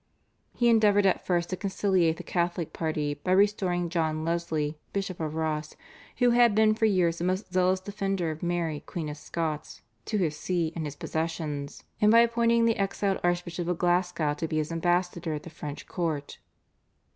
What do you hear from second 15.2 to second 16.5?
at the French court.